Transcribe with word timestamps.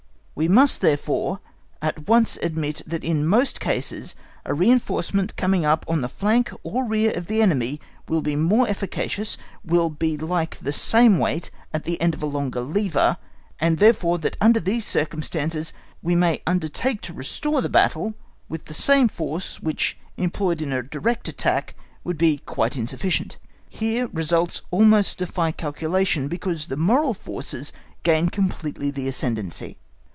We 0.33 0.47
must, 0.47 0.81
therefore, 0.81 1.39
at 1.83 2.07
once 2.07 2.37
admit 2.41 2.81
that 2.87 3.03
in 3.03 3.27
most 3.27 3.59
cases 3.59 4.15
a 4.43 4.55
reinforcement 4.55 5.35
coming 5.35 5.65
up 5.65 5.85
on 5.87 6.01
the 6.01 6.09
flank 6.09 6.49
or 6.63 6.83
rear 6.87 7.11
of 7.15 7.27
the 7.27 7.43
enemy 7.43 7.79
will 8.09 8.23
be 8.23 8.35
more 8.35 8.67
efficacious, 8.67 9.37
will 9.63 9.91
be 9.91 10.17
like 10.17 10.57
the 10.57 10.71
same 10.71 11.19
weight 11.19 11.51
at 11.75 11.83
the 11.83 12.01
end 12.01 12.15
of 12.15 12.23
a 12.23 12.27
longer 12.27 12.61
lever, 12.61 13.17
and 13.59 13.77
therefore 13.77 14.17
that 14.17 14.35
under 14.41 14.59
these 14.59 14.83
circumstances, 14.83 15.73
we 16.01 16.15
may 16.15 16.41
undertake 16.47 17.01
to 17.01 17.13
restore 17.13 17.61
the 17.61 17.69
battle 17.69 18.15
with 18.49 18.65
the 18.65 18.73
same 18.73 19.09
force 19.09 19.61
which 19.61 19.95
employed 20.17 20.59
in 20.59 20.73
a 20.73 20.81
direct 20.81 21.27
attack 21.27 21.75
would 22.03 22.17
be 22.17 22.39
quite 22.39 22.75
insufficient. 22.75 23.37
Here 23.69 24.07
results 24.07 24.63
almost 24.71 25.19
defy 25.19 25.51
calculation, 25.51 26.27
because 26.29 26.65
the 26.65 26.77
moral 26.77 27.13
forces 27.13 27.71
gain 28.01 28.29
completely 28.29 28.89
the 28.89 29.07
ascendency. 29.07 29.77